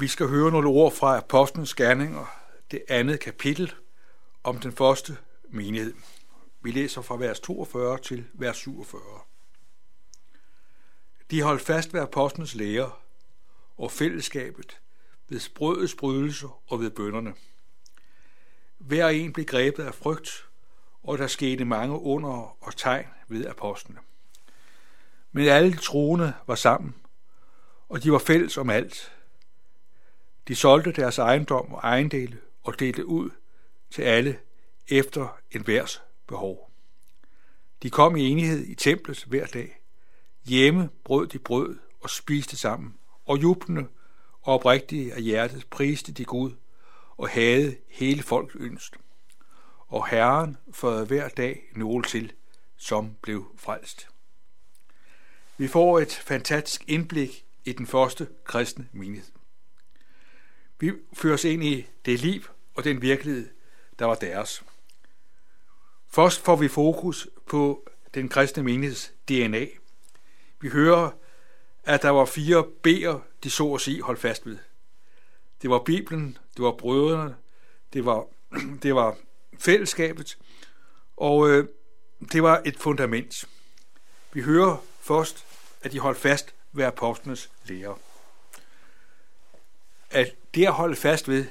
Vi 0.00 0.08
skal 0.08 0.28
høre 0.28 0.50
nogle 0.50 0.68
ord 0.68 0.92
fra 0.92 1.16
Apostlenes 1.16 1.74
Gerninger, 1.74 2.38
det 2.70 2.82
andet 2.88 3.20
kapitel 3.20 3.74
om 4.44 4.58
den 4.58 4.72
første 4.72 5.16
menighed. 5.48 5.94
Vi 6.62 6.70
læser 6.70 7.02
fra 7.02 7.16
vers 7.16 7.40
42 7.40 7.98
til 7.98 8.26
vers 8.32 8.56
47. 8.56 9.02
De 11.30 11.42
holdt 11.42 11.62
fast 11.62 11.94
ved 11.94 12.00
apostlenes 12.00 12.54
lære 12.54 12.90
og 13.76 13.92
fællesskabet, 13.92 14.80
ved 15.28 15.38
sprødets 15.40 15.94
brydelse 15.94 16.46
og 16.66 16.80
ved 16.80 16.90
bønderne. 16.90 17.34
Hver 18.78 19.08
en 19.08 19.32
blev 19.32 19.46
grebet 19.46 19.82
af 19.82 19.94
frygt, 19.94 20.30
og 21.02 21.18
der 21.18 21.26
skete 21.26 21.64
mange 21.64 21.98
under 21.98 22.56
og 22.60 22.76
tegn 22.76 23.06
ved 23.28 23.46
apostlene. 23.46 24.00
Men 25.32 25.48
alle 25.48 25.76
troende 25.76 26.34
var 26.46 26.54
sammen, 26.54 26.94
og 27.88 28.02
de 28.02 28.12
var 28.12 28.18
fælles 28.18 28.56
om 28.56 28.70
alt. 28.70 29.12
De 30.50 30.56
solgte 30.56 30.92
deres 30.92 31.18
ejendom 31.18 31.72
og 31.72 31.80
ejendele 31.82 32.38
og 32.62 32.78
delte 32.78 33.06
ud 33.06 33.30
til 33.90 34.02
alle 34.02 34.38
efter 34.88 35.38
enhver's 35.56 36.00
behov. 36.26 36.70
De 37.82 37.90
kom 37.90 38.16
i 38.16 38.28
enighed 38.28 38.66
i 38.66 38.74
templet 38.74 39.24
hver 39.24 39.46
dag. 39.46 39.80
Hjemme 40.44 40.88
brød 41.04 41.26
de 41.26 41.38
brød 41.38 41.78
og 42.00 42.10
spiste 42.10 42.56
sammen, 42.56 42.94
og 43.26 43.42
jublende 43.42 43.86
og 44.42 44.54
oprigtige 44.54 45.14
af 45.14 45.22
hjertet 45.22 45.66
priste 45.70 46.12
de 46.12 46.24
Gud 46.24 46.52
og 47.16 47.28
havde 47.28 47.76
hele 47.88 48.22
folk 48.22 48.56
ønst. 48.60 48.94
Og 49.86 50.08
Herren 50.08 50.56
førte 50.72 51.06
hver 51.06 51.28
dag 51.28 51.62
nogle 51.76 52.04
til, 52.04 52.32
som 52.76 53.16
blev 53.22 53.54
frelst. 53.56 54.08
Vi 55.56 55.68
får 55.68 55.98
et 55.98 56.12
fantastisk 56.12 56.84
indblik 56.88 57.44
i 57.64 57.72
den 57.72 57.86
første 57.86 58.28
kristne 58.44 58.88
menighed. 58.92 59.39
Vi 60.80 60.92
føres 61.12 61.44
ind 61.44 61.64
i 61.64 61.86
det 62.04 62.20
liv 62.20 62.42
og 62.74 62.84
den 62.84 63.02
virkelighed, 63.02 63.48
der 63.98 64.04
var 64.04 64.14
deres. 64.14 64.64
Først 66.08 66.40
får 66.40 66.56
vi 66.56 66.68
fokus 66.68 67.28
på 67.46 67.90
den 68.14 68.28
kristne 68.28 68.62
menigheds 68.62 69.12
DNA. 69.28 69.66
Vi 70.60 70.68
hører, 70.68 71.10
at 71.84 72.02
der 72.02 72.10
var 72.10 72.24
fire 72.24 72.64
B'er, 72.86 73.18
de 73.44 73.50
så 73.50 73.74
at 73.74 73.80
sige 73.80 74.02
holdt 74.02 74.20
fast 74.20 74.46
ved. 74.46 74.58
Det 75.62 75.70
var 75.70 75.78
Bibelen, 75.78 76.38
det 76.56 76.64
var 76.64 76.72
brødrene, 76.72 77.36
det 77.92 78.04
var, 78.04 78.26
det 78.82 78.94
var 78.94 79.16
fællesskabet, 79.58 80.38
og 81.16 81.50
øh, 81.50 81.68
det 82.32 82.42
var 82.42 82.62
et 82.64 82.76
fundament. 82.76 83.44
Vi 84.32 84.40
hører 84.40 84.84
først, 85.00 85.46
at 85.82 85.92
de 85.92 85.98
holdt 85.98 86.18
fast 86.18 86.54
ved 86.72 86.84
apostlenes 86.84 87.50
lære. 87.64 87.96
At 90.10 90.34
det 90.54 90.66
at 90.66 90.72
holde 90.72 90.96
fast 90.96 91.28
ved, 91.28 91.44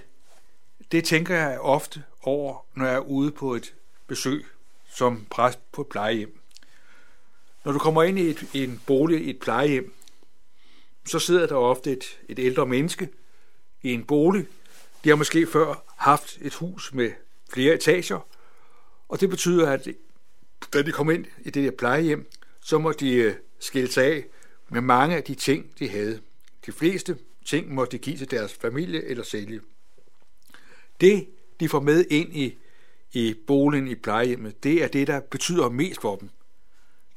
det 0.92 1.06
tænker 1.06 1.36
jeg 1.36 1.60
ofte 1.60 2.04
over, 2.22 2.66
når 2.76 2.86
jeg 2.86 2.96
er 2.96 3.00
ude 3.00 3.32
på 3.32 3.56
et 3.56 3.74
besøg 4.08 4.46
som 4.96 5.26
præst 5.32 5.72
på 5.72 5.82
et 5.82 5.88
plejehjem. 5.88 6.40
Når 7.66 7.72
du 7.72 7.80
kommer 7.80 8.04
ind 8.04 8.20
i 8.20 8.30
et, 8.30 8.48
en 8.54 8.82
bolig 8.88 9.26
i 9.26 9.30
et 9.30 9.40
plejehjem, 9.40 9.94
så 11.06 11.20
sidder 11.20 11.48
der 11.48 11.56
ofte 11.56 11.92
et, 11.92 12.20
et 12.30 12.40
ældre 12.40 12.66
menneske 12.66 13.10
i 13.82 13.94
en 13.94 14.04
bolig. 14.04 14.48
De 15.04 15.10
har 15.10 15.16
måske 15.16 15.48
før 15.48 15.84
haft 15.96 16.38
et 16.42 16.54
hus 16.54 16.94
med 16.94 17.12
flere 17.50 17.74
etager, 17.74 18.28
og 19.10 19.20
det 19.22 19.30
betyder, 19.30 19.72
at 19.72 19.88
da 20.74 20.82
de 20.82 20.92
kommer 20.92 21.14
ind 21.14 21.26
i 21.40 21.50
det 21.50 21.64
der 21.64 21.78
plejehjem, 21.78 22.30
så 22.62 22.78
må 22.78 22.92
de 22.92 23.14
øh, 23.14 23.36
skille 23.60 23.92
sig 23.92 24.06
af 24.06 24.26
med 24.70 24.82
mange 24.82 25.16
af 25.16 25.24
de 25.24 25.36
ting, 25.36 25.80
de 25.80 25.90
havde. 25.90 26.22
De 26.66 26.72
fleste 26.72 27.18
ting 27.50 27.74
måtte 27.74 27.98
de 27.98 28.02
give 28.02 28.18
til 28.18 28.32
deres 28.32 28.54
familie 28.54 29.04
eller 29.04 29.24
sælge. 29.24 29.62
Det, 31.02 31.28
de 31.60 31.70
får 31.70 31.80
med 31.80 32.06
ind 32.10 32.36
i, 32.36 32.58
i 33.12 33.36
boligen 33.48 33.88
i 33.88 33.96
plejehjemmet, 33.96 34.64
det 34.64 34.84
er 34.84 34.88
det, 34.88 35.08
der 35.08 35.20
betyder 35.20 35.70
mest 35.70 36.02
for 36.02 36.16
dem. 36.16 36.30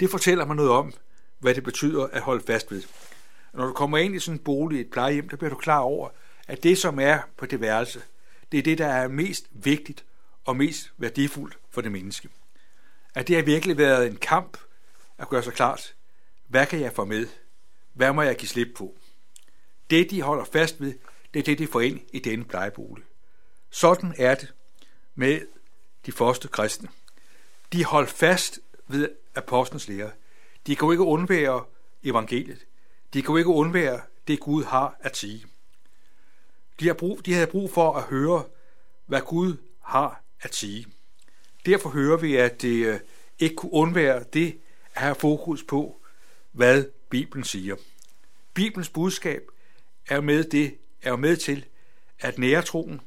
Det 0.01 0.11
fortæller 0.11 0.45
mig 0.45 0.57
noget 0.57 0.71
om, 0.71 0.93
hvad 1.39 1.55
det 1.55 1.65
betyder 1.65 2.05
at 2.05 2.21
holde 2.21 2.45
fast 2.47 2.71
ved. 2.71 2.83
Når 3.55 3.67
du 3.67 3.73
kommer 3.73 3.99
ind 3.99 4.15
i 4.15 4.19
sådan 4.19 4.39
en 4.39 4.45
bolig, 4.45 4.81
et 4.81 4.91
plejehjem, 4.91 5.29
der 5.29 5.37
bliver 5.37 5.51
du 5.51 5.57
klar 5.57 5.79
over, 5.79 6.09
at 6.49 6.63
det, 6.63 6.79
som 6.79 6.99
er 6.99 7.19
på 7.37 7.47
det 7.47 7.61
værelse, 7.61 8.03
det 8.53 8.59
er 8.59 8.63
det, 8.63 8.79
der 8.79 8.87
er 8.87 9.09
mest 9.09 9.47
vigtigt 9.51 10.05
og 10.45 10.57
mest 10.57 10.93
værdifuldt 10.97 11.59
for 11.71 11.81
det 11.81 11.93
menneske. 11.93 12.29
At 13.15 13.29
det 13.29 13.37
har 13.37 13.43
virkelig 13.43 13.79
været 13.79 14.07
en 14.07 14.17
kamp 14.17 14.59
at 15.19 15.29
gøre 15.29 15.43
sig 15.43 15.53
klart, 15.53 15.95
hvad 16.49 16.67
kan 16.67 16.81
jeg 16.81 16.93
få 16.93 17.05
med? 17.05 17.27
Hvad 17.93 18.13
må 18.13 18.23
jeg 18.23 18.37
give 18.37 18.49
slip 18.49 18.69
på? 18.77 18.97
Det, 19.93 20.11
de 20.11 20.23
holder 20.23 20.45
fast 20.45 20.81
ved, 20.81 20.95
det 21.35 21.41
er 21.41 21.45
det, 21.45 21.59
de 21.59 21.67
får 21.67 21.81
ind 21.81 22.01
i 22.13 22.19
denne 22.19 22.45
plejebolig. 22.45 23.05
Sådan 23.71 24.15
er 24.19 24.35
det 24.35 24.55
med 25.15 25.41
de 26.07 26.13
første 26.13 26.49
kristne. 26.49 26.89
De 27.73 27.85
holdt 27.85 28.11
fast 28.11 28.61
ved 28.89 29.09
apostlens 29.35 29.89
lære. 29.89 30.11
De 30.67 30.77
kunne 30.77 30.95
ikke 30.95 31.05
undvære 31.05 31.65
evangeliet. 32.03 32.67
De 33.15 33.23
kunne 33.23 33.41
ikke 33.41 33.51
undvære 33.51 34.01
det, 34.29 34.41
Gud 34.41 34.65
har 34.65 34.97
at 35.01 35.17
sige. 35.17 35.47
De, 36.81 36.87
har 36.87 36.95
brug, 36.95 37.27
de 37.27 37.35
havde 37.35 37.47
brug 37.47 37.71
for 37.71 37.93
at 37.93 38.03
høre, 38.03 38.45
hvad 39.07 39.21
Gud 39.21 39.57
har 39.81 40.23
at 40.41 40.55
sige. 40.55 40.87
Derfor 41.67 41.91
hører 41.91 42.17
vi, 42.17 42.37
at 42.37 42.63
det 42.63 42.87
øh, 42.87 43.01
ikke 43.39 43.55
kunne 43.57 43.73
undvære 43.73 44.25
det 44.33 44.61
at 44.95 45.03
have 45.03 45.15
fokus 45.15 45.63
på, 45.63 46.01
hvad 46.53 46.85
Bibelen 47.11 47.45
siger. 47.45 47.77
Bibelens 48.55 48.89
budskab 48.89 49.43
er 50.09 50.21
med 50.21 50.45
det 50.45 50.79
er 51.03 51.17
med 51.17 51.37
til 51.37 51.65
at 52.21 52.39
nære 52.39 52.63
troen, 52.63 53.01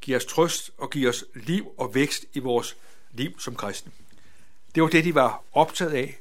give 0.00 0.16
os 0.16 0.24
trøst 0.24 0.70
og 0.78 0.90
give 0.90 1.08
os 1.08 1.24
liv 1.34 1.74
og 1.78 1.94
vækst 1.94 2.24
i 2.32 2.38
vores 2.38 2.76
liv 3.12 3.40
som 3.40 3.56
kristne. 3.56 3.92
Det 4.74 4.82
var 4.82 4.88
det, 4.88 5.04
de 5.04 5.14
var 5.14 5.44
optaget 5.52 5.92
af, 5.92 6.18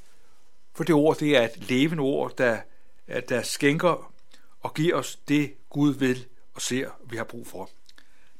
for 0.73 0.83
det 0.83 0.95
ord, 0.95 1.17
det 1.17 1.37
er 1.37 1.41
et 1.41 1.69
levende 1.69 2.01
ord, 2.01 2.37
der, 2.37 2.61
der 3.29 3.41
skænker 3.41 4.13
og 4.61 4.73
giver 4.73 4.95
os 4.95 5.15
det, 5.27 5.53
Gud 5.69 5.93
vil 5.93 6.25
og 6.53 6.61
ser, 6.61 6.89
vi 7.09 7.17
har 7.17 7.23
brug 7.23 7.47
for. 7.47 7.69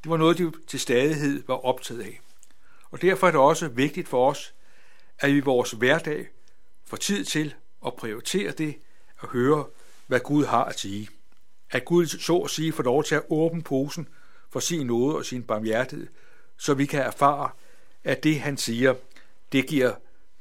Det 0.04 0.10
var 0.10 0.18
noget, 0.18 0.38
de 0.38 0.52
til 0.68 0.80
stadighed 0.80 1.44
var 1.48 1.66
optaget 1.66 2.02
af. 2.02 2.22
Og 2.92 3.02
derfor 3.02 3.28
er 3.28 3.32
det 3.32 3.40
også 3.40 3.68
vigtigt 3.68 4.08
for 4.08 4.30
os, 4.30 4.54
at 5.20 5.32
vi 5.32 5.38
i 5.38 5.40
vores 5.40 5.72
hverdag 5.72 6.28
får 6.86 6.98
tid 6.98 7.26
til 7.26 7.54
at 7.86 7.96
prioritere 7.96 8.52
det 8.52 8.76
og 9.18 9.28
høre, 9.28 9.66
hvad 10.08 10.20
Gud 10.20 10.46
har 10.46 10.64
at 10.64 10.80
sige. 10.80 11.10
At 11.72 11.86
Gud 11.86 12.06
så 12.06 12.38
at 12.38 12.50
sige 12.50 12.72
får 12.72 12.84
lov 12.84 13.04
til 13.04 13.16
at 13.16 13.24
åbne 13.30 13.64
posen 13.64 14.08
for 14.50 14.60
sin 14.60 14.88
nåde 14.88 15.16
og 15.16 15.26
sin 15.26 15.44
barmhjertighed, 15.44 16.08
så 16.58 16.74
vi 16.74 16.86
kan 16.86 17.02
erfare, 17.02 17.50
at 18.04 18.24
det 18.24 18.40
han 18.40 18.58
siger, 18.58 18.96
det 19.52 19.68
giver, 19.68 19.94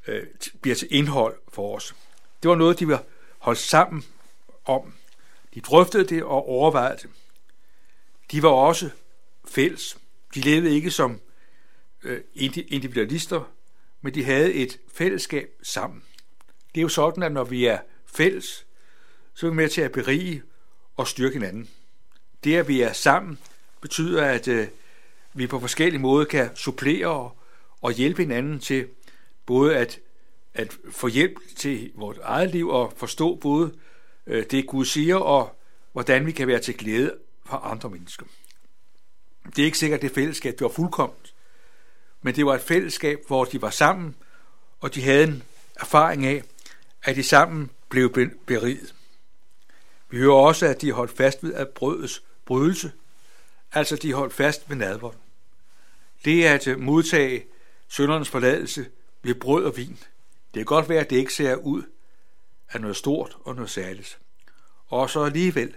øh, 0.07 0.27
bliver 0.61 0.77
til 0.77 0.89
indhold 0.91 1.37
for 1.53 1.77
os. 1.77 1.95
Det 2.43 2.49
var 2.49 2.55
noget, 2.55 2.79
de 2.79 2.89
var 2.89 3.05
holdt 3.39 3.59
sammen 3.59 4.05
om. 4.65 4.95
De 5.55 5.61
drøftede 5.61 6.05
det 6.05 6.23
og 6.23 6.49
overvejede 6.49 6.97
det. 7.03 7.11
De 8.31 8.43
var 8.43 8.49
også 8.49 8.91
fælles. 9.49 9.99
De 10.35 10.41
levede 10.41 10.75
ikke 10.75 10.91
som 10.91 11.21
øh, 12.03 12.21
individualister, 12.69 13.53
men 14.01 14.15
de 14.15 14.25
havde 14.25 14.53
et 14.53 14.79
fællesskab 14.93 15.51
sammen. 15.63 16.03
Det 16.75 16.81
er 16.81 16.83
jo 16.83 16.89
sådan, 16.89 17.23
at 17.23 17.33
når 17.33 17.45
vi 17.45 17.65
er 17.65 17.79
fælles, 18.07 18.67
så 19.35 19.47
er 19.47 19.51
vi 19.51 19.57
med 19.57 19.69
til 19.69 19.81
at 19.81 19.93
berige 19.93 20.43
og 21.01 21.09
styrke 21.09 21.33
hinanden. 21.33 21.69
Det, 22.45 22.57
at 22.57 22.69
vi 22.69 22.81
er 22.81 22.93
sammen, 22.93 23.39
betyder, 23.81 24.25
at 24.25 24.49
øh, 24.49 24.69
vi 25.35 25.47
på 25.47 25.61
forskellige 25.61 26.01
måder 26.01 26.25
kan 26.25 26.57
supplere 26.57 27.07
og, 27.07 27.37
og 27.81 27.93
hjælpe 27.93 28.23
hinanden 28.23 28.61
til 28.61 28.89
både 29.47 29.77
at, 29.77 29.99
at 30.55 30.77
få 30.91 31.09
hjælp 31.09 31.39
til 31.57 31.93
vores 31.95 32.19
eget 32.19 32.51
liv 32.51 32.69
og 32.69 32.93
forstå 32.97 33.35
både 33.35 33.73
øh, 34.27 34.45
det, 34.51 34.67
Gud 34.67 34.85
siger, 34.85 35.17
og 35.17 35.61
hvordan 35.93 36.27
vi 36.27 36.33
kan 36.33 36.49
være 36.49 36.59
til 36.59 36.77
glæde 36.77 37.15
for 37.47 37.57
andre 37.57 37.91
mennesker. 37.91 38.27
Det 39.57 39.59
er 39.59 39.67
ikke 39.67 39.79
sikkert, 39.79 39.99
at 39.99 40.03
det 40.03 40.15
fællesskab 40.15 40.53
det 40.53 40.61
var 40.61 40.69
fuldkomt, 40.69 41.35
men 42.23 42.37
det 42.37 42.47
var 42.47 42.55
et 42.55 42.61
fællesskab, 42.61 43.19
hvor 43.27 43.45
de 43.45 43.63
var 43.63 43.71
sammen, 43.71 44.17
og 44.81 44.95
de 44.95 45.03
havde 45.03 45.25
en 45.25 45.43
erfaring 45.77 46.27
af, 46.27 46.43
at 47.03 47.17
de 47.17 47.23
sammen 47.23 47.71
blev 47.89 48.13
beriget. 48.47 48.95
Vi 50.11 50.19
hører 50.19 50.35
også, 50.35 50.67
at 50.67 50.81
de 50.81 50.93
holdt 50.93 51.17
fast 51.17 51.43
ved 51.43 51.55
at 51.55 51.69
brødets 51.69 52.23
brydelse, 52.45 52.93
altså 53.73 53.97
de 53.97 54.13
holdt 54.13 54.35
fast 54.35 54.71
ved 54.71 54.77
nadvånd. 54.77 55.17
Det 56.25 56.47
er 56.47 56.55
at 56.55 56.79
modtage 56.79 57.45
søndernes 57.89 58.29
forladelse 58.29 58.87
ved 59.23 59.35
brød 59.35 59.65
og 59.65 59.77
vin. 59.77 59.99
Det 60.55 60.55
kan 60.55 60.65
godt 60.65 60.89
være, 60.89 61.01
at 61.01 61.11
det 61.11 61.17
ikke 61.17 61.35
ser 61.35 61.57
ud 61.57 61.83
af 62.71 62.81
noget 62.81 62.97
stort 62.97 63.37
og 63.45 63.55
noget 63.55 63.71
særligt. 63.71 64.19
Og 64.87 65.11
så 65.11 65.25
alligevel, 65.25 65.77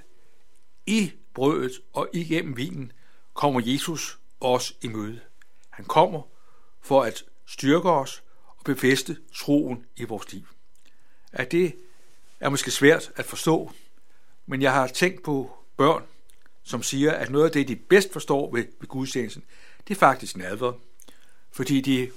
i 0.86 1.12
brødet 1.34 1.72
og 1.94 2.10
igennem 2.14 2.58
vinen, 2.58 2.92
kommer 3.34 3.62
Jesus 3.66 4.20
os 4.40 4.74
i 4.82 4.88
møde. 4.88 5.20
Han 5.70 5.86
kommer 5.86 6.22
for 6.82 7.04
at 7.04 7.24
styrke 7.46 7.90
os 7.90 8.24
og 8.48 8.64
befeste 8.66 9.18
troen 9.36 9.86
i 9.96 10.04
vores 10.04 10.34
liv. 10.34 10.48
At 11.32 11.52
det 11.52 11.76
er 12.40 12.50
måske 12.50 12.72
svært 12.72 13.12
at 13.16 13.26
forstå, 13.26 13.72
men 14.46 14.62
jeg 14.62 14.74
har 14.74 14.88
tænkt 14.88 15.24
på 15.24 15.52
børn, 15.78 16.04
som 16.64 16.84
siger, 16.84 17.12
at 17.12 17.30
noget 17.30 17.46
af 17.46 17.52
det, 17.52 17.68
de 17.68 17.76
bedst 17.76 18.14
forstår 18.14 18.52
ved, 18.52 18.66
ved 18.80 18.88
gudstjenesten, 18.88 19.44
det 19.88 19.96
er 19.96 20.00
faktisk 20.00 20.38
nadver. 20.38 20.74
Fordi 21.52 21.82
de 21.82 22.12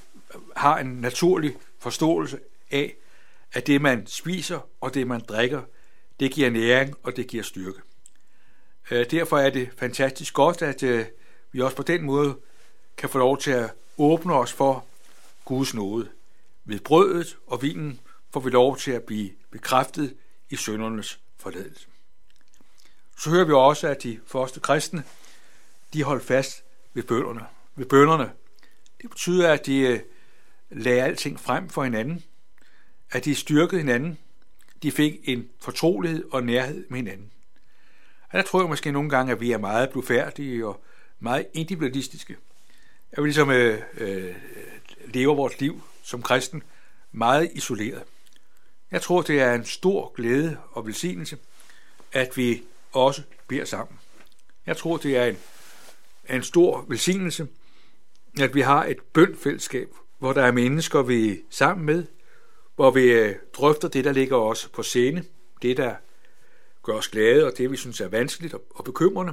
har 0.56 0.78
en 0.78 0.87
naturlig 0.87 1.56
forståelse 1.78 2.38
af, 2.70 2.94
at 3.52 3.67
det, 3.67 3.82
man 3.82 4.06
spiser 4.06 4.61
og 4.81 4.94
det, 4.94 5.06
man 5.06 5.20
drikker, 5.20 5.62
det 6.20 6.32
giver 6.32 6.50
næring 6.50 6.94
og 7.02 7.17
det 7.17 7.26
giver 7.26 7.43
styrke. 7.43 7.81
Øh, 8.90 9.11
derfor 9.11 9.38
er 9.38 9.50
det 9.50 9.69
fantastisk 9.76 10.34
godt, 10.34 10.62
at 10.62 10.82
øh, 10.82 11.06
vi 11.52 11.61
også 11.61 11.76
på 11.76 11.82
den 11.82 12.02
måde 12.02 12.37
kan 12.96 13.08
få 13.08 13.19
lov 13.19 13.38
til 13.38 13.50
at 13.50 13.70
åbne 13.99 14.34
os 14.34 14.52
for 14.52 14.87
Guds 15.44 15.75
nåde. 15.75 16.08
Ved 16.64 16.81
brødet 16.81 17.37
og 17.46 17.62
vinen 17.62 18.00
får 18.32 18.40
vi 18.40 18.50
lov 18.50 18.76
til 18.76 18.90
at 18.90 19.02
blive 19.02 19.31
bekræftet 19.50 20.17
i 20.50 20.56
søndernes 20.56 21.20
forladelse. 21.37 21.87
Så 23.19 23.31
hører 23.31 23.45
vi 23.45 23.53
også, 23.53 23.89
at 23.89 24.03
de 24.03 24.21
første 24.27 24.61
kristne, 24.61 25.05
de 25.93 26.03
holdt 26.03 26.25
fast 26.25 26.65
ved 26.95 27.03
bønderne. 27.03 27.47
Ved 27.75 27.87
bønderne. 27.87 28.33
Det 29.03 29.11
betyder, 29.11 29.53
at 29.53 29.67
de 29.67 29.79
øh, 29.79 30.01
lagde 30.71 31.03
alting 31.03 31.41
frem 31.41 31.69
for 31.69 31.85
hinanden, 31.85 32.25
at 33.11 33.25
de 33.25 33.35
styrkede 33.35 33.81
hinanden, 33.81 34.19
de 34.83 34.93
fik 34.93 35.15
en 35.25 35.49
fortrolighed 35.61 36.25
og 36.33 36.45
nærhed 36.45 36.85
med 36.89 36.99
hinanden. 36.99 37.31
Og 38.31 38.39
der 38.39 38.43
tror 38.43 38.61
jeg 38.61 38.69
måske 38.69 38.93
nogle 38.93 39.11
gange, 39.11 39.33
at 39.33 39.41
vi 39.41 39.53
er 39.53 39.59
meget 39.59 39.91
blufærdige 39.91 40.67
og 40.67 40.85
meget 41.21 41.47
individualistiske. 41.55 42.37
At 43.13 43.23
vi 43.23 43.29
ligesom 43.29 43.51
øh, 43.51 43.83
øh, 43.99 44.35
lever 45.07 45.35
vores 45.35 45.61
liv 45.61 45.83
som 46.03 46.23
kristen 46.23 46.63
meget 47.13 47.51
isoleret. 47.53 48.03
Jeg 48.91 49.03
tror, 49.03 49.23
det 49.23 49.41
er 49.41 49.55
en 49.55 49.65
stor 49.65 50.13
glæde 50.15 50.57
og 50.73 50.87
velsignelse, 50.87 51.39
at 52.13 52.37
vi 52.37 52.63
også 52.96 53.22
beder 53.48 53.64
sammen. 53.64 53.98
Jeg 54.66 54.76
tror, 54.76 54.96
det 54.96 55.16
er 55.16 55.25
en, 55.25 55.38
en 56.31 56.43
stor 56.43 56.84
velsignelse, 56.88 57.48
at 58.40 58.54
vi 58.54 58.60
har 58.60 58.84
et 58.84 59.00
bønfællesskab, 59.12 59.88
hvor 60.19 60.32
der 60.32 60.43
er 60.43 60.52
mennesker, 60.52 61.02
vi 61.02 61.31
er 61.31 61.37
sammen 61.50 61.87
med, 61.87 62.04
hvor 62.75 62.90
vi 62.90 63.02
øh, 63.02 63.34
drøfter 63.52 63.88
det, 63.88 64.04
der 64.04 64.12
ligger 64.12 64.37
os 64.37 64.69
på 64.72 64.82
scene, 64.82 65.25
det, 65.62 65.76
der 65.76 65.94
gør 66.82 66.93
os 66.93 67.08
glade, 67.08 67.46
og 67.46 67.58
det, 67.58 67.70
vi 67.70 67.76
synes 67.76 68.00
er 68.00 68.08
vanskeligt 68.08 68.54
og 68.70 68.84
bekymrende, 68.84 69.32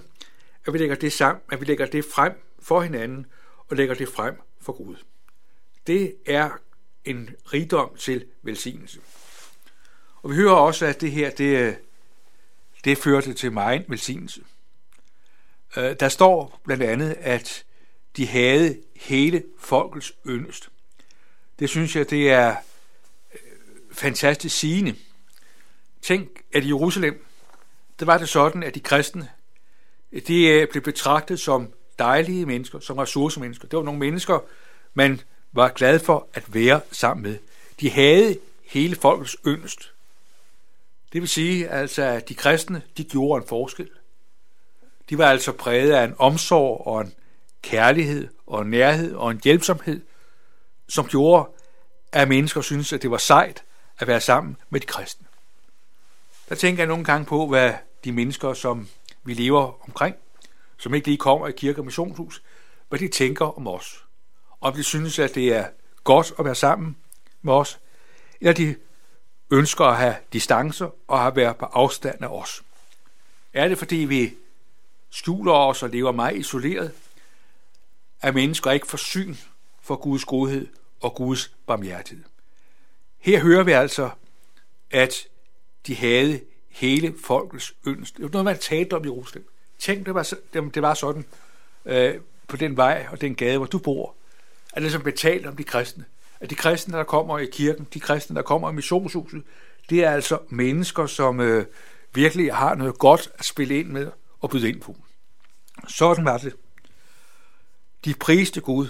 at 0.65 0.73
vi 0.73 0.77
lægger 0.77 0.95
det 0.95 1.13
sammen, 1.13 1.41
at 1.51 1.61
vi 1.61 1.65
lægger 1.65 1.85
det 1.85 2.05
frem 2.05 2.33
for 2.59 2.81
hinanden, 2.81 3.25
og 3.67 3.77
lægger 3.77 3.95
det 3.95 4.09
frem 4.09 4.35
for 4.61 4.73
Gud. 4.73 4.95
Det 5.87 6.15
er 6.25 6.49
en 7.05 7.29
rigdom 7.45 7.95
til 7.95 8.25
velsignelse. 8.41 8.99
Og 10.21 10.29
vi 10.29 10.35
hører 10.35 10.53
også, 10.53 10.85
at 10.85 11.01
det 11.01 11.11
her, 11.11 11.29
det, 11.29 11.57
øh, 11.57 11.73
det 12.83 12.97
førte 12.97 13.33
til 13.33 13.51
meget 13.51 13.85
velsignelse. 13.87 14.41
Øh, 15.77 15.95
der 15.99 16.09
står 16.09 16.61
blandt 16.63 16.83
andet, 16.83 17.15
at 17.19 17.63
de 18.17 18.27
havde 18.27 18.77
hele 18.95 19.43
folkets 19.59 20.13
yndest. 20.27 20.69
Det 21.59 21.69
synes 21.69 21.95
jeg, 21.95 22.09
det 22.09 22.31
er 22.31 22.55
øh, 23.33 23.39
fantastisk 23.91 24.57
sigende. 24.57 24.95
Tænk, 26.01 26.29
at 26.53 26.63
i 26.63 26.67
Jerusalem, 26.67 27.25
der 27.99 28.05
var 28.05 28.17
det 28.17 28.29
sådan, 28.29 28.63
at 28.63 28.75
de 28.75 28.79
kristne, 28.79 29.29
de 30.27 30.45
øh, 30.45 30.67
blev 30.71 30.83
betragtet 30.83 31.39
som 31.39 31.73
dejlige 31.99 32.45
mennesker, 32.45 32.79
som 32.79 32.97
ressourcemennesker. 32.97 33.67
Det 33.67 33.77
var 33.77 33.83
nogle 33.83 33.99
mennesker, 33.99 34.39
man 34.93 35.21
var 35.51 35.69
glad 35.69 35.99
for 35.99 36.27
at 36.33 36.53
være 36.53 36.81
sammen 36.91 37.23
med. 37.23 37.37
De 37.79 37.89
havde 37.89 38.37
hele 38.63 38.95
folkets 38.95 39.37
yndest. 39.47 39.93
Det 41.13 41.21
vil 41.21 41.29
sige, 41.29 41.69
altså, 41.69 42.03
at 42.03 42.29
de 42.29 42.35
kristne, 42.35 42.81
de 42.97 43.03
gjorde 43.03 43.41
en 43.41 43.47
forskel. 43.47 43.89
De 45.09 45.17
var 45.17 45.25
altså 45.25 45.51
præget 45.51 45.91
af 45.91 46.03
en 46.03 46.15
omsorg 46.17 46.87
og 46.87 47.01
en 47.01 47.13
kærlighed 47.61 48.27
og 48.47 48.61
en 48.61 48.69
nærhed 48.69 49.15
og 49.15 49.31
en 49.31 49.41
hjælpsomhed, 49.43 50.01
som 50.89 51.07
gjorde, 51.07 51.49
at 52.11 52.27
mennesker 52.27 52.61
synes, 52.61 52.93
at 52.93 53.01
det 53.01 53.11
var 53.11 53.17
sejt 53.17 53.63
at 53.99 54.07
være 54.07 54.21
sammen 54.21 54.57
med 54.69 54.79
de 54.79 54.85
kristne. 54.85 55.27
Der 56.49 56.55
tænker 56.55 56.83
jeg 56.83 56.87
nogle 56.87 57.03
gange 57.03 57.25
på, 57.25 57.47
hvad 57.47 57.73
de 58.03 58.11
mennesker, 58.11 58.53
som 58.53 58.87
vi 59.23 59.33
lever 59.33 59.83
omkring, 59.87 60.15
som 60.77 60.93
ikke 60.93 61.07
lige 61.07 61.17
kommer 61.17 61.47
i 61.47 61.51
kirke 61.51 61.81
og 61.81 61.85
missionshus, 61.85 62.43
hvad 62.89 62.99
de 62.99 63.07
tænker 63.07 63.57
om 63.57 63.67
os. 63.67 64.05
Om 64.61 64.73
de 64.73 64.83
synes, 64.83 65.19
at 65.19 65.35
det 65.35 65.53
er 65.53 65.67
godt 66.03 66.33
at 66.39 66.45
være 66.45 66.55
sammen 66.55 66.97
med 67.41 67.53
os, 67.53 67.79
eller 68.41 68.53
de 68.53 68.75
ønsker 69.53 69.85
at 69.85 69.97
have 69.97 70.15
distancer 70.33 70.89
og 71.07 71.27
at 71.27 71.35
være 71.35 71.53
på 71.53 71.65
afstand 71.65 72.23
af 72.23 72.27
os. 72.27 72.63
Er 73.53 73.67
det, 73.67 73.77
fordi 73.77 73.95
vi 73.95 74.33
skjuler 75.09 75.53
os 75.53 75.83
og 75.83 75.89
lever 75.89 76.11
meget 76.11 76.37
isoleret, 76.37 76.91
at 78.21 78.33
mennesker 78.33 78.71
ikke 78.71 78.87
får 78.87 78.97
syn 78.97 79.35
for 79.81 79.95
Guds 79.95 80.25
godhed 80.25 80.67
og 81.01 81.15
Guds 81.15 81.51
barmhjertighed. 81.67 82.25
Her 83.19 83.39
hører 83.39 83.63
vi 83.63 83.71
altså, 83.71 84.09
at 84.91 85.27
de 85.87 85.95
havde 85.95 86.41
hele 86.69 87.15
folkets 87.23 87.73
ønske. 87.85 88.15
Det 88.15 88.23
var 88.23 88.29
noget, 88.29 88.45
man 88.45 88.59
talte 88.59 88.93
om 88.93 89.03
i 89.05 89.07
Jerusalem. 89.07 89.49
Tænk, 89.79 90.05
det 90.05 90.13
var, 90.13 90.33
det 90.53 90.81
var 90.81 90.93
sådan 90.93 91.25
øh, 91.85 92.15
på 92.47 92.57
den 92.57 92.77
vej 92.77 93.07
og 93.11 93.21
den 93.21 93.35
gade, 93.35 93.57
hvor 93.57 93.65
du 93.65 93.77
bor, 93.77 94.15
at 94.69 94.75
det 94.75 94.81
ligesom 94.81 94.99
som 94.99 95.03
betalt 95.03 95.45
om 95.45 95.55
de 95.55 95.63
kristne. 95.63 96.05
At 96.43 96.49
de 96.49 96.55
kristne, 96.55 96.97
der 96.97 97.03
kommer 97.03 97.39
i 97.39 97.45
kirken, 97.45 97.87
de 97.93 97.99
kristne, 97.99 98.35
der 98.35 98.41
kommer 98.41 98.69
i 98.69 98.73
missionshuset, 98.73 99.43
det 99.89 100.03
er 100.03 100.11
altså 100.11 100.39
mennesker, 100.49 101.05
som 101.05 101.39
øh, 101.39 101.65
virkelig 102.13 102.55
har 102.55 102.75
noget 102.75 102.97
godt 102.97 103.31
at 103.39 103.45
spille 103.45 103.79
ind 103.79 103.87
med 103.87 104.11
og 104.41 104.49
byde 104.49 104.69
ind 104.69 104.81
på. 104.81 104.95
Sådan 105.87 106.25
var 106.25 106.37
det. 106.37 106.55
De 108.05 108.13
priste 108.13 108.61
Gud, 108.61 108.87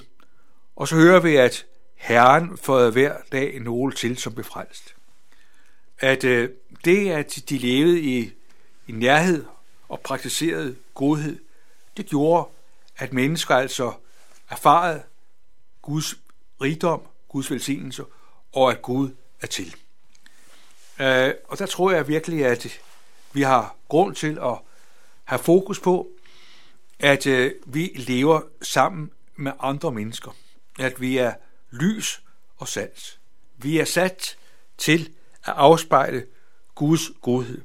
og 0.75 0.87
så 0.87 0.95
hører 0.95 1.19
vi, 1.19 1.35
at 1.35 1.65
Herren 1.95 2.57
får 2.57 2.89
hver 2.89 3.17
dag 3.31 3.59
nogle 3.59 3.93
til 3.93 4.17
som 4.17 4.35
befrelst. 4.35 4.95
At 5.99 6.23
øh, 6.23 6.49
det, 6.85 7.11
at 7.11 7.39
de 7.49 7.57
levede 7.57 8.01
i, 8.01 8.31
i 8.87 8.91
nærhed 8.91 9.45
og 9.89 9.99
praktiserede 9.99 10.75
godhed, 10.93 11.39
det 11.97 12.05
gjorde, 12.05 12.49
at 12.97 13.13
mennesker 13.13 13.55
altså 13.55 13.93
erfarede 14.49 15.03
Guds 15.81 16.15
rigdom, 16.61 17.01
Guds 17.33 17.51
velsignelse, 17.51 18.03
og 18.51 18.71
at 18.71 18.81
Gud 18.81 19.09
er 19.41 19.47
til. 19.47 19.75
Øh, 20.99 21.33
og 21.47 21.59
der 21.59 21.65
tror 21.65 21.91
jeg 21.91 22.07
virkelig, 22.07 22.45
at 22.45 22.81
vi 23.33 23.41
har 23.41 23.75
grund 23.87 24.15
til 24.15 24.39
at 24.41 24.59
have 25.23 25.39
fokus 25.39 25.79
på, 25.79 26.09
at 26.99 27.27
øh, 27.27 27.51
vi 27.65 27.91
lever 27.95 28.41
sammen 28.61 29.11
med 29.35 29.51
andre 29.59 29.91
mennesker. 29.91 30.31
At 30.79 31.01
vi 31.01 31.17
er 31.17 31.33
lys 31.71 32.21
og 32.57 32.67
salt. 32.67 33.19
Vi 33.57 33.79
er 33.79 33.85
sat 33.85 34.37
til 34.77 35.09
at 35.43 35.53
afspejle 35.53 36.25
Guds 36.75 37.01
godhed. 37.21 37.61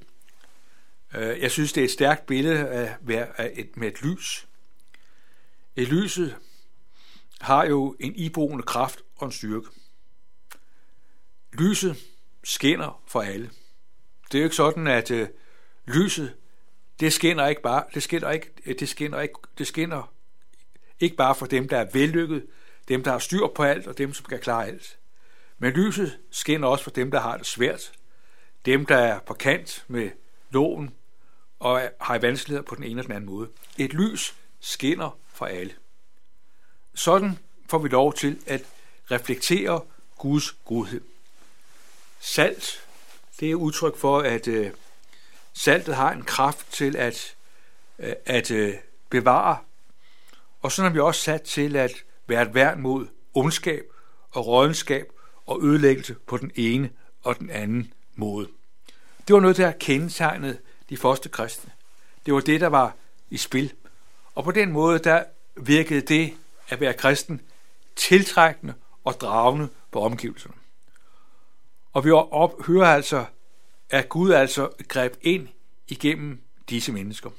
Øh, 1.15 1.41
jeg 1.41 1.51
synes, 1.51 1.73
det 1.73 1.81
er 1.81 1.85
et 1.85 1.91
stærkt 1.91 2.27
billede 2.27 2.69
at 2.69 2.97
af 3.39 3.53
et, 3.57 3.77
med 3.77 3.89
et 3.89 4.03
lys. 4.03 4.49
Et 5.77 5.89
lyset 5.89 6.37
har 7.41 7.67
jo 7.67 7.97
en 8.01 8.15
iboende 8.17 8.63
kraft 8.63 9.03
og 9.19 9.27
en 9.27 9.33
styrke. 9.33 9.69
Lyset 11.53 11.97
skinner 12.45 13.03
for 13.07 13.21
alle. 13.21 13.51
Det 14.33 14.39
er 14.39 14.39
jo 14.39 14.45
ikke 14.45 14.57
sådan, 14.57 14.87
at 14.87 15.11
øh, 15.11 15.29
lyset, 15.87 16.35
det 17.01 17.13
skinner 17.13 17.47
ikke 17.47 17.63
bare, 17.63 17.85
det 17.95 18.03
skinner 18.03 18.31
ikke, 18.31 18.51
øh, 18.67 18.75
det 18.79 18.89
skinner 18.89 19.21
ikke, 19.21 19.35
det 19.59 19.67
skinner 19.67 20.13
ikke 21.01 21.17
bare 21.17 21.35
for 21.35 21.47
dem, 21.47 21.69
der 21.69 21.79
er 21.79 21.87
vellykket, 21.93 22.47
dem, 22.89 23.03
der 23.03 23.11
har 23.11 23.19
styr 23.19 23.47
på 23.55 23.63
alt, 23.63 23.87
og 23.87 23.99
dem, 23.99 24.15
som 24.15 24.27
kan 24.27 24.39
klare 24.39 24.67
alt. 24.67 24.99
Men 25.59 25.73
lyset 25.73 26.19
skinner 26.31 26.69
også 26.69 26.85
for 26.85 26.91
dem, 26.91 27.11
der 27.11 27.21
har 27.21 27.37
det 27.37 27.47
svært, 27.47 27.93
dem, 28.67 28.87
der 28.87 28.97
er 28.97 29.21
på 29.21 29.35
kant 29.35 29.85
med 29.89 30.11
loven 30.51 30.95
og 31.59 31.91
har 32.01 32.19
vanskeligheder 32.19 32.67
på 32.67 32.75
den 32.75 32.85
ene 32.85 32.91
eller 32.91 33.03
den 33.03 33.13
anden 33.13 33.31
måde. 33.31 33.49
Et 33.79 33.93
lys 33.93 34.35
skinner 34.61 35.19
for 35.29 35.47
alle. 35.47 35.73
Sådan 36.95 37.39
får 37.71 37.79
vi 37.79 37.89
lov 37.89 38.15
til 38.15 38.39
at 38.47 38.65
reflekterer 39.11 39.81
Guds 40.19 40.53
godhed. 40.65 41.01
Salt, 42.21 42.89
det 43.41 43.51
er 43.51 43.55
udtryk 43.55 43.97
for, 43.97 44.21
at 44.21 44.49
øh, 44.49 44.71
saltet 45.53 45.95
har 45.95 46.13
en 46.13 46.23
kraft 46.23 46.73
til 46.73 46.97
at, 46.97 47.35
øh, 47.99 48.13
at 48.27 48.51
øh, 48.51 48.75
bevare. 49.11 49.59
Og 50.63 50.73
sådan 50.73 50.91
er 50.91 50.93
vi 50.93 51.01
også 51.01 51.21
sat 51.21 51.43
til 51.43 51.77
at 51.77 51.93
være 52.27 52.43
et 52.43 52.55
værn 52.55 52.81
mod 52.81 53.07
ondskab 53.35 53.85
og 54.31 54.47
rådenskab 54.47 55.13
og 55.47 55.63
ødelæggelse 55.63 56.15
på 56.15 56.37
den 56.37 56.51
ene 56.55 56.91
og 57.23 57.39
den 57.39 57.51
anden 57.51 57.93
måde. 58.15 58.49
Det 59.29 59.35
var 59.35 59.41
noget, 59.41 59.57
der 59.57 59.73
kendetegnede 59.73 60.59
de 60.89 60.97
første 60.97 61.29
kristne. 61.29 61.73
Det 62.27 62.35
var 62.35 62.41
det, 62.41 62.61
der 62.61 62.67
var 62.67 62.95
i 63.31 63.37
spil. 63.37 63.73
Og 64.35 64.45
på 64.45 64.51
den 64.51 64.73
måde, 64.73 64.99
der 64.99 65.25
virkede 65.57 66.01
det 66.01 66.35
at 66.69 66.81
være 66.81 66.93
kristen 66.93 67.41
tiltrækkende 67.97 68.75
og 69.09 69.21
dragende 69.21 69.69
på 69.91 70.01
omgivelserne. 70.01 70.55
Og 71.93 72.05
vi 72.05 72.11
op, 72.11 72.67
hører 72.67 72.87
altså, 72.87 73.25
at 73.91 74.09
Gud 74.09 74.31
altså 74.31 74.71
greb 74.89 75.17
ind 75.23 75.49
igennem 75.89 76.41
disse 76.71 76.93
mennesker. 76.93 77.31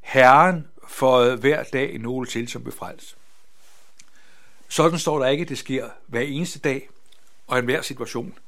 Herren 0.00 0.68
for 0.88 1.36
hver 1.36 1.62
dag 1.62 1.98
nogle 1.98 2.26
til 2.26 2.48
som 2.48 2.64
befrelst. 2.64 3.16
Sådan 4.68 4.98
står 4.98 5.18
der 5.18 5.26
ikke, 5.26 5.42
at 5.42 5.48
det 5.48 5.58
sker 5.58 5.88
hver 6.06 6.20
eneste 6.20 6.58
dag 6.58 6.88
og 7.46 7.56
i 7.56 7.58
enhver 7.58 7.82
situation. 7.82 8.38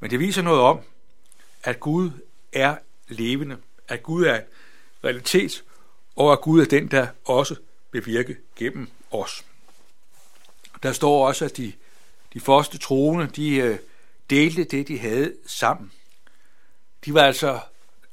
Men 0.00 0.10
det 0.10 0.18
viser 0.18 0.42
noget 0.42 0.60
om, 0.60 0.80
at 1.62 1.80
Gud 1.80 2.10
er 2.52 2.76
levende, 3.08 3.56
at 3.88 4.02
Gud 4.02 4.24
er 4.24 4.36
en 4.36 4.44
realitet, 5.04 5.64
og 6.16 6.32
at 6.32 6.40
Gud 6.40 6.60
er 6.60 6.64
den, 6.66 6.90
der 6.90 7.06
også 7.24 7.56
bevirke 7.90 8.36
gennem 8.56 8.88
os. 9.10 9.44
Der 10.82 10.92
står 10.92 11.26
også, 11.26 11.44
at 11.44 11.56
de, 11.56 11.72
de 12.34 12.40
første 12.40 12.78
troende, 12.78 13.26
de 13.26 13.56
øh, 13.56 13.78
delte 14.30 14.64
det, 14.64 14.88
de 14.88 14.98
havde 14.98 15.34
sammen. 15.46 15.92
De 17.04 17.14
var 17.14 17.22
altså 17.22 17.60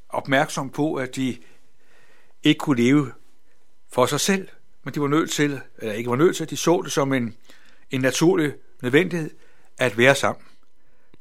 opmærksomme 0.08 0.72
på, 0.72 0.94
at 0.94 1.16
de 1.16 1.38
ikke 2.42 2.58
kunne 2.58 2.82
leve 2.82 3.12
for 3.92 4.06
sig 4.06 4.20
selv, 4.20 4.48
men 4.84 4.94
de 4.94 5.00
var 5.00 5.08
nødt 5.08 5.30
til, 5.30 5.60
eller 5.78 5.94
ikke 5.94 6.10
var 6.10 6.16
nødt 6.16 6.36
til, 6.36 6.50
de 6.50 6.56
så 6.56 6.82
det 6.84 6.92
som 6.92 7.12
en, 7.12 7.36
en 7.90 8.00
naturlig 8.00 8.54
nødvendighed 8.82 9.30
at 9.78 9.98
være 9.98 10.14
sammen. 10.14 10.44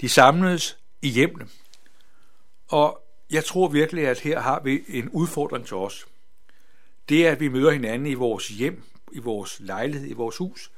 De 0.02 0.10
samledes 0.10 0.78
i 1.02 1.10
hjemmene. 1.10 1.48
Og 2.68 3.02
jeg 3.32 3.46
tror 3.46 3.68
virkelig, 3.68 4.08
at 4.08 4.20
her 4.20 4.40
har 4.40 4.60
vi 4.60 4.84
en 4.88 5.10
udfordring 5.10 5.66
til 5.66 5.78
os. 5.78 6.06
Det 7.10 7.28
er, 7.28 7.32
at 7.32 7.40
vi 7.40 7.48
møder 7.48 7.72
hinanden 7.72 8.08
i 8.08 8.14
vores 8.14 8.48
hjem, 8.48 8.84
i 9.12 9.20
vores 9.20 9.60
lejlighed, 9.60 10.10
i 10.10 10.14
vores 10.14 10.38
hus, 10.38 10.72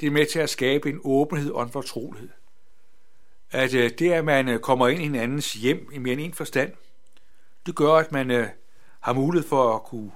det 0.00 0.06
er 0.06 0.10
med 0.10 0.26
til 0.26 0.38
at 0.38 0.50
skabe 0.50 0.90
en 0.90 1.00
åbenhed 1.04 1.50
og 1.50 1.62
en 1.62 1.70
fortrolighed. 1.70 2.28
At 3.50 3.74
øh, 3.74 3.90
det, 3.98 4.12
at 4.12 4.24
man 4.24 4.48
øh, 4.48 4.60
kommer 4.60 4.88
ind 4.88 5.00
i 5.00 5.04
hinandens 5.04 5.52
hjem 5.52 5.90
i 5.92 5.98
mere 5.98 6.12
end 6.12 6.20
en 6.20 6.34
forstand, 6.34 6.72
det 7.66 7.74
gør, 7.74 7.92
at 7.92 8.12
man 8.12 8.30
øh, 8.30 8.48
har 9.00 9.12
mulighed 9.12 9.48
for 9.48 9.74
at 9.74 9.82
kunne 9.82 10.12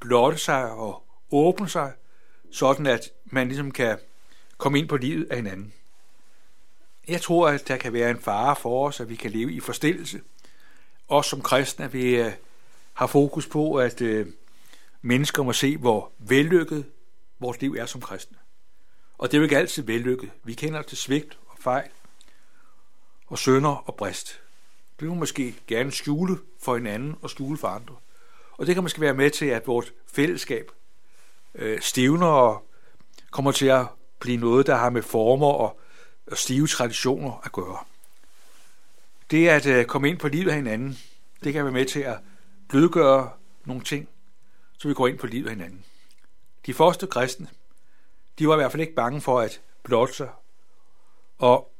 blotte 0.00 0.38
sig 0.38 0.70
og 0.70 1.02
åbne 1.30 1.68
sig, 1.68 1.92
sådan 2.50 2.86
at 2.86 3.12
man 3.24 3.48
ligesom 3.48 3.70
kan 3.70 3.98
komme 4.58 4.78
ind 4.78 4.88
på 4.88 4.96
livet 4.96 5.30
af 5.30 5.36
hinanden. 5.36 5.72
Jeg 7.08 7.20
tror, 7.20 7.48
at 7.48 7.68
der 7.68 7.76
kan 7.76 7.92
være 7.92 8.10
en 8.10 8.20
fare 8.20 8.56
for 8.56 8.86
os, 8.86 9.00
at 9.00 9.08
vi 9.08 9.16
kan 9.16 9.30
leve 9.30 9.52
i 9.52 9.60
forstillelse. 9.60 10.20
Også 11.08 11.30
som 11.30 11.42
kristne, 11.42 11.84
at 11.84 11.92
vi 11.92 12.24
har 12.92 13.06
fokus 13.06 13.46
på, 13.46 13.74
at 13.74 14.02
mennesker 15.02 15.42
må 15.42 15.52
se, 15.52 15.76
hvor 15.76 16.12
vellykket 16.18 16.84
vores 17.38 17.60
liv 17.60 17.74
er 17.78 17.86
som 17.86 18.00
kristne. 18.00 18.36
Og 19.20 19.30
det 19.30 19.36
er 19.36 19.38
jo 19.38 19.42
ikke 19.42 19.58
altid 19.58 19.82
vellykket. 19.82 20.30
Vi 20.44 20.54
kender 20.54 20.82
til 20.82 20.98
svigt 20.98 21.38
og 21.46 21.56
fejl, 21.58 21.88
og 23.26 23.38
sønder 23.38 23.88
og 23.88 23.94
brist. 23.94 24.40
Det 25.00 25.08
vil 25.08 25.16
måske 25.16 25.54
gerne 25.66 25.92
skjule 25.92 26.38
for 26.60 26.76
hinanden 26.76 27.16
og 27.22 27.30
skjule 27.30 27.58
for 27.58 27.68
andre. 27.68 27.94
Og 28.52 28.66
det 28.66 28.74
kan 28.74 28.82
måske 28.82 29.00
være 29.00 29.14
med 29.14 29.30
til, 29.30 29.46
at 29.46 29.66
vores 29.66 29.92
fællesskab 30.06 30.70
øh, 31.54 31.80
stivner 31.80 32.26
og 32.26 32.66
kommer 33.30 33.52
til 33.52 33.66
at 33.66 33.86
blive 34.18 34.36
noget, 34.36 34.66
der 34.66 34.76
har 34.76 34.90
med 34.90 35.02
former 35.02 35.46
og, 35.46 35.80
og 36.26 36.36
stive 36.38 36.66
traditioner 36.66 37.40
at 37.44 37.52
gøre. 37.52 37.78
Det 39.30 39.48
at 39.48 39.66
øh, 39.66 39.84
komme 39.84 40.08
ind 40.08 40.18
på 40.18 40.28
livet 40.28 40.50
af 40.50 40.56
hinanden, 40.56 40.98
det 41.44 41.52
kan 41.52 41.64
være 41.64 41.72
med 41.72 41.86
til 41.86 42.00
at 42.00 42.18
blødgøre 42.68 43.30
nogle 43.64 43.82
ting, 43.82 44.08
så 44.78 44.88
vi 44.88 44.94
går 44.94 45.08
ind 45.08 45.18
på 45.18 45.26
livet 45.26 45.46
af 45.46 45.54
hinanden. 45.54 45.84
De 46.66 46.74
første 46.74 47.06
kristne, 47.06 47.48
de 48.40 48.48
var 48.48 48.54
i 48.54 48.56
hvert 48.56 48.72
fald 48.72 48.80
ikke 48.80 48.94
bange 48.94 49.20
for 49.20 49.40
at 49.40 49.60
blotte 49.82 50.14
sig 50.14 50.28
og 51.38 51.72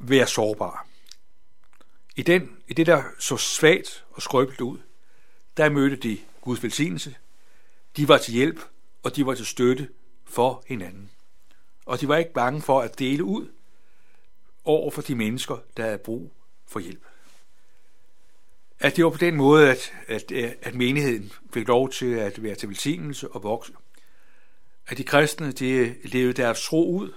være 0.00 0.26
sårbare. 0.26 0.78
I, 2.16 2.22
den, 2.22 2.56
I 2.68 2.72
det, 2.72 2.86
der 2.86 3.02
så 3.18 3.36
svagt 3.36 4.04
og 4.10 4.22
skrøbeligt 4.22 4.60
ud, 4.60 4.78
der 5.56 5.68
mødte 5.68 5.96
de 5.96 6.18
Guds 6.40 6.62
velsignelse. 6.62 7.16
De 7.96 8.08
var 8.08 8.18
til 8.18 8.34
hjælp, 8.34 8.60
og 9.02 9.16
de 9.16 9.26
var 9.26 9.34
til 9.34 9.46
støtte 9.46 9.88
for 10.24 10.64
hinanden. 10.66 11.10
Og 11.86 12.00
de 12.00 12.08
var 12.08 12.16
ikke 12.16 12.32
bange 12.32 12.62
for 12.62 12.80
at 12.80 12.98
dele 12.98 13.24
ud 13.24 13.48
over 14.64 14.90
for 14.90 15.02
de 15.02 15.14
mennesker, 15.14 15.58
der 15.76 15.82
havde 15.82 15.98
brug 15.98 16.32
for 16.66 16.80
hjælp. 16.80 17.04
At 18.78 18.96
det 18.96 19.04
var 19.04 19.10
på 19.10 19.18
den 19.18 19.36
måde, 19.36 19.70
at, 19.70 19.92
at, 20.08 20.32
at 20.62 20.74
menigheden 20.74 21.32
fik 21.52 21.68
lov 21.68 21.90
til 21.90 22.14
at 22.14 22.42
være 22.42 22.54
til 22.54 22.68
velsignelse 22.68 23.28
og 23.28 23.42
vokse 23.42 23.72
at 24.86 24.98
de 24.98 25.04
kristne 25.04 25.52
de 25.52 25.94
levede 26.04 26.32
deres 26.32 26.62
tro 26.62 26.90
ud, 26.90 27.12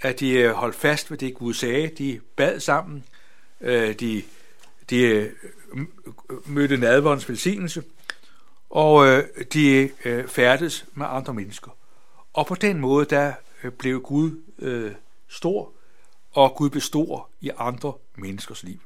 at 0.00 0.20
de 0.20 0.30
øh, 0.32 0.52
holdt 0.52 0.76
fast 0.76 1.10
ved 1.10 1.18
det, 1.18 1.34
Gud 1.34 1.54
sagde. 1.54 1.88
De 1.88 2.20
bad 2.36 2.60
sammen, 2.60 3.04
øh, 3.60 3.94
de, 3.94 4.22
de 4.90 5.02
øh, 5.02 5.32
mødte 6.46 6.76
nadvåndens 6.76 7.28
velsignelse, 7.28 7.84
og 8.70 9.22
de 9.52 9.90
færdes 10.26 10.86
med 10.94 11.06
andre 11.08 11.34
mennesker. 11.34 11.70
Og 12.32 12.46
på 12.46 12.54
den 12.54 12.80
måde, 12.80 13.06
der 13.06 13.32
blev 13.78 14.00
Gud 14.02 14.40
stor, 15.28 15.72
og 16.30 16.54
Gud 16.54 16.70
består 16.70 17.30
i 17.40 17.50
andre 17.58 17.92
menneskers 18.14 18.62
liv. 18.62 18.80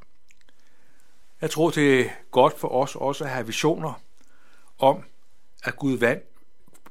Jeg 1.40 1.50
tror, 1.50 1.70
det 1.70 2.00
er 2.00 2.10
godt 2.30 2.58
for 2.58 2.68
os 2.68 2.96
også 2.96 3.24
at 3.24 3.30
have 3.30 3.46
visioner 3.46 4.00
om, 4.78 5.02
at 5.64 5.76
Gud 5.76 5.98
vandt 5.98 6.24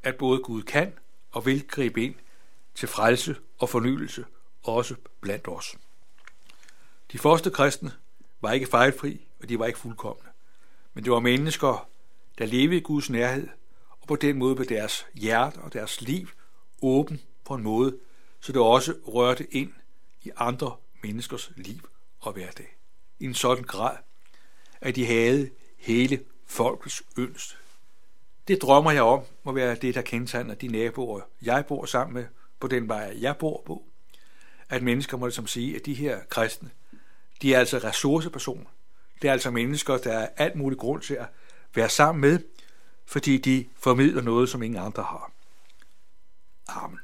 at 0.03 0.15
både 0.15 0.39
Gud 0.39 0.63
kan 0.63 0.93
og 1.31 1.45
vil 1.45 1.67
gribe 1.67 2.03
ind 2.03 2.15
til 2.75 2.88
frelse 2.88 3.36
og 3.57 3.69
fornyelse, 3.69 4.25
også 4.63 4.95
blandt 5.22 5.48
os. 5.48 5.75
De 7.12 7.19
første 7.19 7.51
kristne 7.51 7.91
var 8.41 8.51
ikke 8.51 8.67
fejlfri, 8.67 9.27
og 9.41 9.50
de 9.50 9.60
var 9.60 9.65
ikke 9.65 9.79
fuldkommende. 9.79 10.29
Men 10.93 11.03
det 11.03 11.12
var 11.12 11.19
mennesker, 11.19 11.89
der 12.38 12.45
levede 12.45 12.77
i 12.77 12.81
Guds 12.81 13.10
nærhed, 13.10 13.48
og 14.00 14.07
på 14.07 14.15
den 14.15 14.38
måde 14.38 14.55
blev 14.55 14.69
deres 14.69 15.05
hjerte 15.13 15.57
og 15.57 15.74
deres 15.74 16.01
liv 16.01 16.27
åben 16.81 17.22
på 17.45 17.55
en 17.55 17.63
måde, 17.63 17.98
så 18.39 18.51
det 18.51 18.62
også 18.62 18.95
rørte 19.07 19.53
ind 19.53 19.74
i 20.22 20.31
andre 20.36 20.75
menneskers 21.03 21.51
liv 21.55 21.89
og 22.19 22.33
hverdag. 22.33 22.77
I 23.19 23.25
en 23.25 23.33
sådan 23.33 23.63
grad, 23.63 23.98
at 24.81 24.95
de 24.95 25.05
havde 25.05 25.50
hele 25.77 26.24
folkets 26.45 27.03
ønsk 27.17 27.57
det 28.47 28.62
drømmer 28.62 28.91
jeg 28.91 29.03
om, 29.03 29.23
må 29.43 29.51
være 29.51 29.75
det, 29.75 29.95
der 29.95 30.01
kendetegner 30.01 30.55
de 30.55 30.67
naboer, 30.67 31.21
jeg 31.41 31.65
bor 31.65 31.85
sammen 31.85 32.13
med, 32.13 32.25
på 32.59 32.67
den 32.67 32.88
vej, 32.88 33.17
jeg 33.21 33.38
bor 33.38 33.63
på. 33.65 33.83
At 34.69 34.83
mennesker 34.83 35.17
må 35.17 35.25
ligesom 35.25 35.47
sige, 35.47 35.75
at 35.75 35.85
de 35.85 35.93
her 35.93 36.19
kristne, 36.29 36.69
de 37.41 37.53
er 37.53 37.59
altså 37.59 37.77
ressourcepersoner. 37.77 38.69
Det 39.21 39.27
er 39.27 39.31
altså 39.31 39.51
mennesker, 39.51 39.97
der 39.97 40.13
er 40.13 40.27
alt 40.38 40.55
muligt 40.55 40.79
grund 40.79 41.01
til 41.01 41.13
at 41.13 41.25
være 41.75 41.89
sammen 41.89 42.21
med, 42.21 42.39
fordi 43.05 43.38
de 43.38 43.65
formidler 43.75 44.21
noget, 44.21 44.50
som 44.50 44.63
ingen 44.63 44.79
andre 44.79 45.03
har. 45.03 45.31
Amen. 46.67 47.00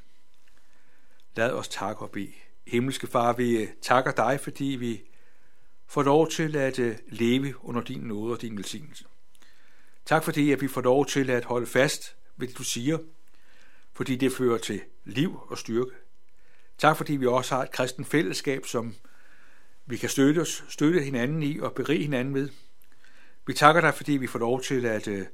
Lad 1.35 1.51
os 1.51 1.67
takke 1.67 2.01
og 2.01 2.11
bede. 2.11 2.33
Himmelske 2.67 3.07
Far, 3.07 3.33
vi 3.33 3.57
øh, 3.57 3.67
takker 3.81 4.11
dig, 4.11 4.39
fordi 4.39 4.65
vi 4.65 5.01
får 5.87 6.03
lov 6.03 6.29
til 6.29 6.55
at 6.55 6.79
øh, 6.79 6.97
leve 7.07 7.65
under 7.65 7.81
din 7.81 7.99
nåde 7.99 8.33
og 8.33 8.41
din 8.41 8.57
velsignelse. 8.57 9.05
Tak 10.09 10.23
fordi, 10.23 10.51
at 10.51 10.61
vi 10.61 10.67
får 10.67 10.81
lov 10.81 11.05
til 11.05 11.29
at 11.29 11.45
holde 11.45 11.67
fast 11.67 12.15
ved 12.37 12.47
det, 12.47 12.57
du 12.57 12.63
siger, 12.63 12.97
fordi 13.93 14.15
det 14.15 14.33
fører 14.33 14.57
til 14.57 14.81
liv 15.05 15.39
og 15.47 15.57
styrke. 15.57 15.91
Tak 16.77 16.97
fordi 16.97 17.15
vi 17.15 17.25
også 17.25 17.55
har 17.55 17.63
et 17.63 17.71
kristen 17.71 18.05
fællesskab, 18.05 18.65
som 18.65 18.95
vi 19.85 19.97
kan 19.97 20.09
støtte 20.09 20.39
os, 20.39 20.63
støtte 20.69 21.01
hinanden 21.01 21.43
i 21.43 21.59
og 21.59 21.73
berige 21.73 22.01
hinanden 22.01 22.33
med. 22.33 22.49
Vi 23.45 23.53
takker 23.53 23.81
dig, 23.81 23.93
fordi 23.93 24.11
vi 24.11 24.27
får 24.27 24.39
lov 24.39 24.61
til 24.61 24.85
at, 24.85 25.07
øh, 25.07 25.25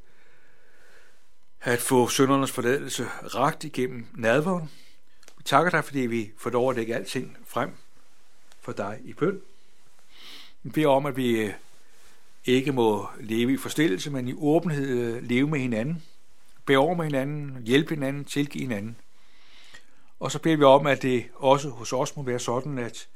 at 1.62 1.80
få 1.80 2.08
søndernes 2.08 2.52
forladelse 2.52 3.06
ragt 3.36 3.64
igennem 3.64 4.08
nadvåren. 4.14 4.72
Vi 5.38 5.44
takker 5.44 5.72
dig, 5.72 5.84
fordi 5.84 6.00
vi 6.00 6.32
får 6.38 6.50
lov 6.50 6.70
at 6.70 6.76
lægge 6.76 6.96
alting 6.96 7.38
frem 7.48 7.72
for 8.62 8.72
dig 8.72 9.00
i 9.04 9.14
bøn. 9.14 9.42
Vi 10.64 10.70
beder 10.70 10.88
om, 10.88 11.06
at 11.06 11.18
vi 11.18 11.40
øh, 11.40 11.54
ikke 12.46 12.72
må 12.72 13.08
leve 13.20 13.54
i 13.54 13.58
forstillelse, 13.58 14.12
men 14.12 14.28
i 14.28 14.34
åbenhed 14.38 14.88
øh, 14.88 15.24
leve 15.24 15.48
med 15.48 15.60
hinanden, 15.60 16.04
bære 16.66 16.78
over 16.78 16.96
med 16.96 17.06
hinanden, 17.06 17.64
hjælpe 17.66 17.94
hinanden, 17.94 18.26
tilgive 18.26 18.62
hinanden. 18.62 18.98
Og 20.20 20.32
så 20.32 20.40
beder 20.40 20.58
vi 20.58 20.64
om, 20.64 20.88
at 20.88 21.02
det 21.02 21.26
også 21.36 21.70
hos 21.70 21.94
os 21.94 22.16
må 22.16 22.24
være 22.24 22.40
sådan, 22.40 22.78
at 22.78 23.08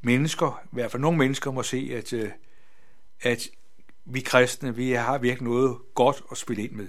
mennesker, 0.00 0.60
i 0.64 0.68
hvert 0.70 0.90
fald 0.90 1.02
nogle 1.02 1.18
mennesker, 1.18 1.50
må 1.50 1.62
se, 1.62 1.90
at, 1.92 2.12
øh, 2.12 2.30
at 3.20 3.48
vi 4.04 4.20
kristne, 4.20 4.76
vi 4.76 4.90
har 4.90 5.18
virkelig 5.18 5.48
noget 5.48 5.78
godt 5.94 6.22
at 6.30 6.36
spille 6.36 6.62
ind 6.62 6.72
med. 6.72 6.88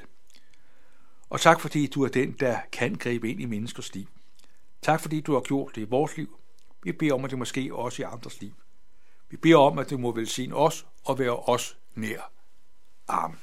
Og 1.30 1.42
tak 1.42 1.62
fordi 1.62 1.88
du 1.88 2.04
er 2.04 2.08
den, 2.08 2.32
der 2.32 2.58
kan 2.72 2.96
gribe 2.96 3.30
ind 3.30 3.42
i 3.42 3.46
menneskers 3.46 3.96
liv. 3.96 4.06
Tak 4.82 5.02
fordi 5.02 5.22
du 5.22 5.34
har 5.34 5.42
gjort 5.42 5.76
det 5.76 5.82
i 5.82 5.90
vores 5.90 6.18
liv. 6.18 6.40
Vi 6.84 6.92
beder 6.92 7.14
om, 7.14 7.26
at 7.26 7.32
det 7.32 7.40
måske 7.40 7.70
også 7.74 8.02
i 8.02 8.06
andres 8.06 8.42
liv. 8.42 8.52
Vi 9.34 9.38
beder 9.38 9.58
om, 9.58 9.80
at 9.80 9.90
du 9.90 9.98
må 9.98 10.12
velsigne 10.12 10.56
os 10.56 10.86
og 11.06 11.20
være 11.20 11.36
os 11.36 11.78
nær. 11.96 12.32
Amen. 13.08 13.40